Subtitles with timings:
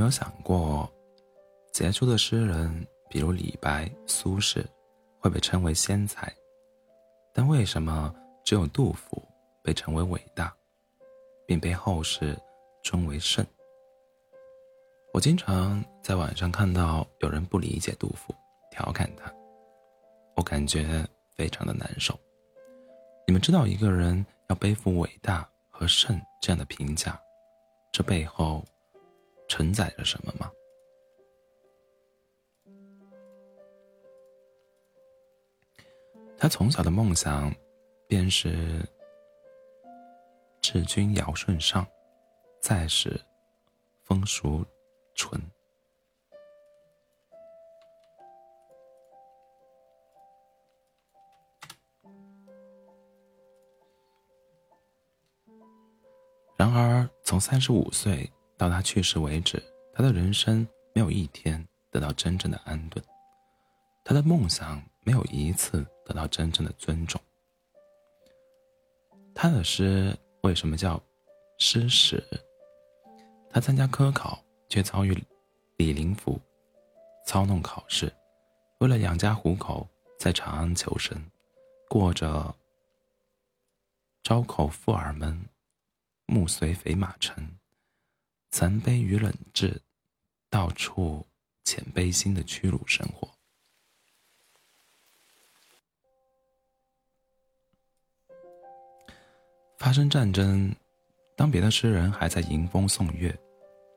[0.00, 0.90] 没有想过，
[1.72, 4.64] 杰出的诗人，比如李白、苏轼，
[5.18, 6.34] 会被称为仙才，
[7.34, 8.10] 但为什么
[8.42, 9.22] 只有杜甫
[9.62, 10.56] 被称为伟大，
[11.46, 12.34] 并被后世
[12.82, 13.44] 尊为圣？
[15.12, 18.34] 我经常在网上看到有人不理解杜甫，
[18.70, 19.30] 调侃他，
[20.34, 22.18] 我感觉非常的难受。
[23.26, 27.20] 你们知道一个人要背负伟大和圣这样的评价，
[27.92, 28.64] 这背后
[29.50, 30.48] 承载着什么吗？
[36.38, 37.52] 他从小的梦想，
[38.06, 38.88] 便是
[40.60, 41.84] 治君尧舜上，
[42.60, 43.20] 再是
[44.04, 44.64] 风俗
[45.16, 45.42] 淳。
[56.56, 59.62] 然而，从三十五岁到他去世为止，
[59.94, 63.02] 他的人生没有一天得到真正的安顿，
[64.04, 67.18] 他的梦想没有一次得到真正的尊重。
[69.34, 71.02] 他的诗为什么叫
[71.58, 72.22] 诗史？
[73.48, 74.38] 他参加科考。
[74.70, 75.12] 却遭遇
[75.78, 76.40] 李林甫
[77.26, 78.08] 操弄考试，
[78.78, 79.84] 为了养家糊口，
[80.16, 81.20] 在长安求生，
[81.88, 82.54] 过着
[84.22, 85.44] 朝口富尔门，
[86.26, 87.58] 暮随肥马尘，
[88.50, 89.80] 残悲与冷炙，
[90.48, 91.26] 到处
[91.64, 93.28] 遣悲心的屈辱生活。
[99.78, 100.74] 发生战争，
[101.36, 103.36] 当别的诗人还在迎风送月，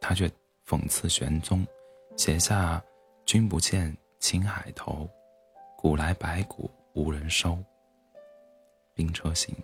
[0.00, 0.30] 他却。
[0.66, 1.62] 讽刺玄宗，
[2.16, 2.82] 写下
[3.26, 5.06] “君不见青海头，
[5.76, 7.62] 古来白骨无人收。”
[8.96, 9.54] 兵车行。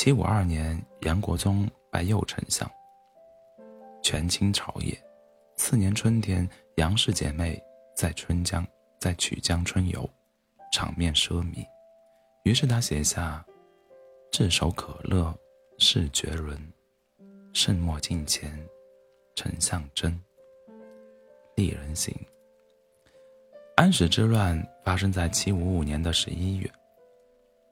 [0.00, 2.70] 七五二年，杨国忠拜右丞相，
[4.00, 4.96] 权倾朝野。
[5.56, 7.60] 次年春天，杨氏姐妹
[7.96, 8.64] 在春江
[9.00, 10.08] 在曲江春游，
[10.72, 11.66] 场面奢靡，
[12.44, 13.44] 于是他写下
[14.30, 15.36] “炙手可热
[15.78, 16.56] 是绝伦”。
[17.52, 18.56] 圣莫近前，
[19.34, 20.16] 丞相真。
[21.56, 22.14] 丽人行。
[23.74, 26.70] 安史之乱发生在七五五年的十一月。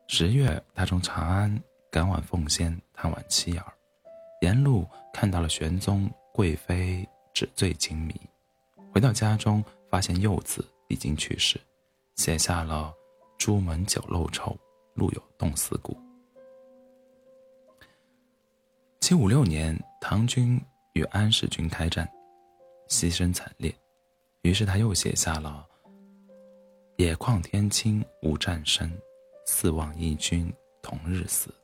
[0.08, 3.72] 十月，他从长安赶往奉先探望妻儿，
[4.42, 8.14] 沿路看到了玄宗贵妃纸醉金迷。
[8.92, 11.60] 回到家中，发现幼子已经去世，
[12.16, 12.92] 写下了
[13.38, 14.56] “朱门酒肉臭，
[14.94, 15.96] 路有冻死骨”。
[19.00, 20.60] 七五六年，唐军
[20.94, 22.10] 与安史军开战，
[22.88, 23.74] 牺牲惨烈，
[24.42, 25.66] 于是他又写下了
[26.96, 28.90] “野旷天清无战声，
[29.46, 31.54] 四望义军同日死”。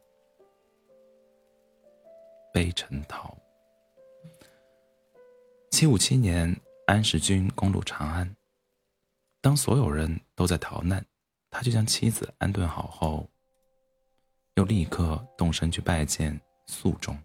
[2.63, 3.37] 悲陈陶。
[5.73, 6.57] 七五七年，
[6.87, 8.37] 安史军攻入长安，
[9.41, 11.05] 当所有人都在逃难，
[11.51, 13.29] 他就将妻子安顿好后，
[14.55, 17.19] 又立刻动身去拜见肃宗。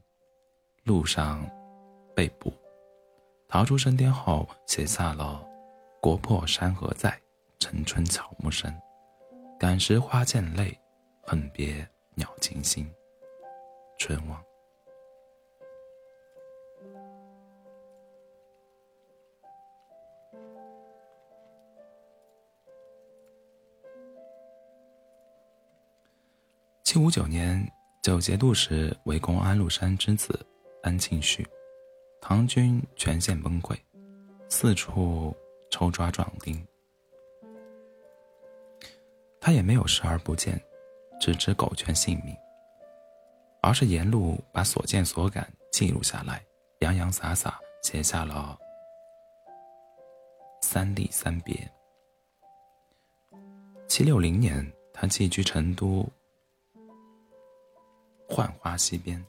[0.85, 1.47] 路上
[2.15, 2.51] 被捕，
[3.47, 5.47] 逃出升天后，写下了
[6.01, 7.15] “国破山河在，
[7.59, 8.75] 城春草木深。
[9.59, 10.75] 感时花溅泪，
[11.21, 12.91] 恨别鸟惊心。”
[13.99, 14.46] 春望。
[26.97, 27.63] 七五九年，
[28.01, 30.43] 九节度使围攻安禄山之子。
[30.81, 31.47] 安庆绪，
[32.19, 33.77] 唐军全线崩溃，
[34.49, 35.31] 四处
[35.69, 36.59] 抽抓壮丁。
[39.39, 40.59] 他也没有视而不见，
[41.21, 42.35] 只知苟全性命，
[43.61, 46.43] 而是沿路把所见所感记录下来，
[46.79, 48.57] 洋洋洒洒写下了
[50.65, 51.53] 《三吏三别》。
[53.87, 56.03] 七六零年，他寄居成都
[58.27, 59.23] 浣花溪边。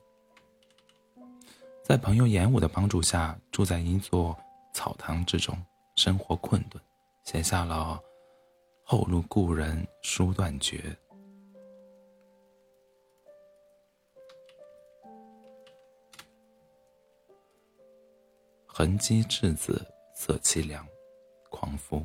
[1.83, 4.37] 在朋友严武的帮助下，住在一座
[4.75, 5.57] 草堂之中，
[5.97, 6.79] 生活困顿，
[7.25, 7.99] 写下了
[8.85, 10.95] “后路故人书断绝，
[18.67, 19.83] 痕迹稚子
[20.15, 20.87] 色凄凉，
[21.49, 22.05] 狂夫”。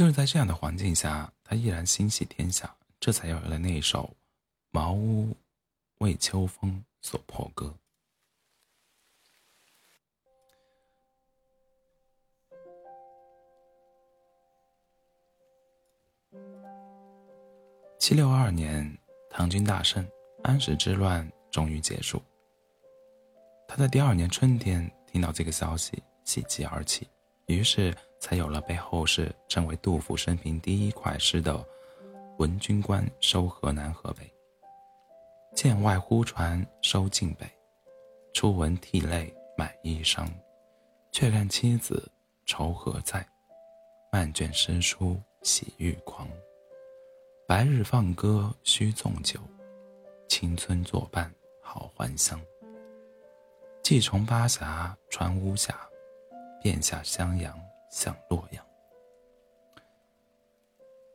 [0.00, 4.04] 就是在这样的环境下，他依然心系天下，这才有了那一首
[4.70, 5.26] 《茅屋》。
[5.98, 7.74] 为秋风所破歌。
[17.98, 18.98] 七六二年，
[19.28, 20.10] 唐军大胜，
[20.42, 22.22] 安史之乱终于结束。
[23.68, 27.06] 他在第二年春天听到这个消息，喜极而泣，
[27.44, 31.64] 于是才有了被后世称为杜甫生平第一快诗的
[32.38, 34.30] “闻军官收河南河北，
[35.54, 37.50] 剑外忽传收晋北，
[38.34, 40.28] 初闻涕泪满衣裳，
[41.10, 42.08] 却看妻子
[42.44, 43.26] 愁何在，
[44.12, 46.28] 漫卷诗书喜欲狂。
[47.48, 49.40] 白日放歌须纵酒，
[50.28, 51.32] 青春作伴
[51.62, 52.40] 好还乡。”
[53.82, 55.74] 既从巴峡穿巫峡，
[56.62, 57.58] 便下襄阳
[57.90, 58.64] 向洛阳。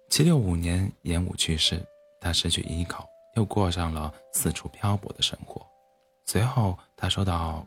[0.10, 1.84] 七六五年，严武去世，
[2.22, 5.66] 他失去依靠，又过上了四处漂泊的生活。
[6.26, 7.66] 随后，他收到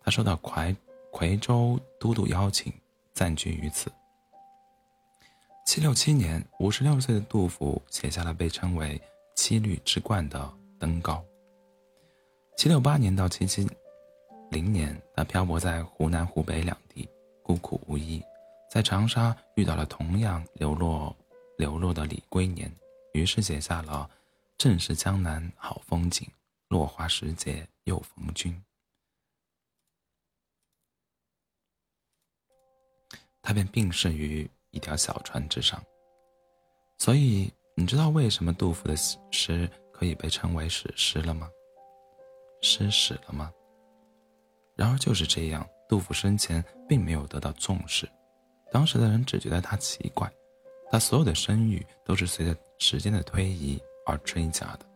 [0.00, 0.74] 他收到夔
[1.12, 2.72] 夔州都督邀请，
[3.12, 3.92] 暂居于此。
[5.66, 8.98] 七六七年，五十六岁的杜甫写下了被称为
[9.36, 10.38] “七律之冠”的
[10.78, 11.14] 《登高》。
[12.58, 13.64] 七六八年到七七
[14.50, 17.08] 零年，他漂泊在湖南、湖北两地，
[17.40, 18.20] 孤苦无依，
[18.68, 21.16] 在长沙遇到了同样流落
[21.56, 22.68] 流落的李龟年，
[23.14, 24.10] 于是写下了
[24.58, 26.26] “正是江南好风景，
[26.66, 28.52] 落花时节又逢君”。
[33.40, 34.50] 他便病逝于。
[34.70, 35.82] 一条小船之上，
[36.98, 38.94] 所以你知道为什么杜甫的
[39.32, 41.50] 诗可以被称为史诗了吗？
[42.60, 43.52] 失史了吗？
[44.76, 48.08] 然而就是这样，杜甫生前并没有得到重视，
[48.70, 50.30] 当时的人只觉得他奇怪，
[50.90, 54.86] 他所有的声誉都是随着时间的推移而追加的。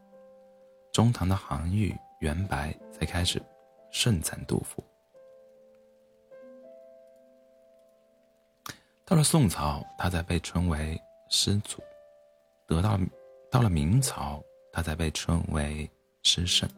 [0.92, 3.42] 中唐的韩愈、元白才开始
[3.90, 4.84] 盛赞杜甫。
[9.04, 11.80] 到了宋朝，他才被称为诗祖；
[12.66, 12.98] 得到
[13.50, 14.42] 到了明朝，
[14.72, 15.90] 他才被称为
[16.22, 16.68] 诗圣。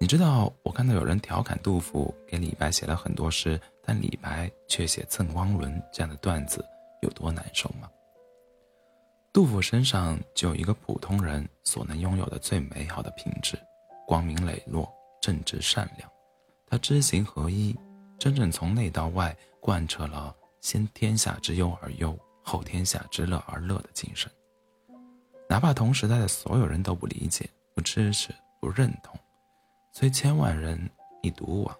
[0.00, 6.64] 你知道，我看到有人调侃杜甫给李白写了很多诗，但李白却写赠汪伦这样的段子，
[7.02, 7.90] 有多难受吗？
[9.32, 13.58] 杜甫身上就有一个普通人所能拥有的最美好的品质：
[14.06, 14.88] 光明磊落、
[15.20, 16.08] 正直善良。
[16.66, 17.76] 他知行合一，
[18.18, 20.34] 真正从内到外贯彻了。
[20.60, 24.30] 先天下之忧而忧，后天下之乐而乐的精神，
[25.48, 29.17] 哪怕同时代的所有人都不理解、不支持、不认同，
[29.98, 30.78] 虽千万人
[31.24, 31.76] 亦独往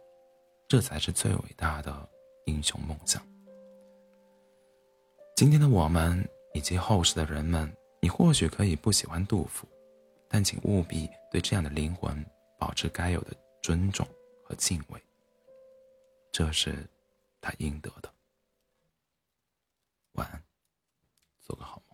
[0.66, 2.10] 这才是最伟大的
[2.46, 3.24] 英雄梦想。
[5.36, 7.72] 今天的我们以及后世的人们
[8.02, 9.68] 你或许可以不喜欢杜甫
[10.28, 12.12] 但请务必对这样的灵魂
[12.58, 13.30] 保持该有的
[13.62, 14.04] 尊重
[14.42, 15.00] 和敬畏
[16.32, 16.90] 这是
[17.40, 18.12] 他应得的。
[20.14, 20.42] 晚安
[21.38, 21.87] 做个好梦。